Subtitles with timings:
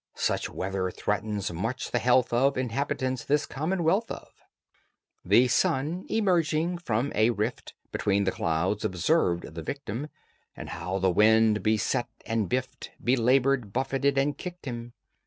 [0.15, 4.29] Such weather threatens much the health of Inhabitants this Commonwealth of."
[5.23, 10.07] The sun, emerging from a rift Between the clouds, observed the victim,
[10.57, 14.93] And how the wind beset and biffed, Belabored, buffeted, and kicked him.